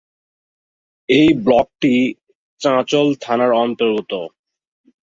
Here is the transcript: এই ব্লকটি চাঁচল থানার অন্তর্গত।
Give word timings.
এই 1.09 1.27
ব্লকটি 1.43 1.93
চাঁচল 2.61 3.07
থানার 3.21 3.51
অন্তর্গত। 3.63 4.11